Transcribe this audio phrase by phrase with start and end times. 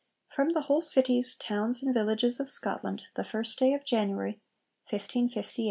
[0.35, 4.41] _FROM THE WHOLE CITIES, TOWNS, AND VILLAGES OF SCOTLAND, THE FIRST DAY OF JANUARY,
[4.89, 5.57] 1558.